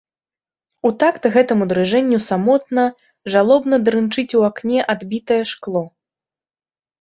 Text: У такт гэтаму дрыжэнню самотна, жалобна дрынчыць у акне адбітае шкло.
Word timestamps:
У 0.89 0.91
такт 1.01 1.27
гэтаму 1.35 1.67
дрыжэнню 1.73 2.19
самотна, 2.29 2.85
жалобна 3.35 3.75
дрынчыць 3.91 4.27
у 4.41 4.43
акне 4.49 4.79
адбітае 4.97 5.39
шкло. 5.53 5.85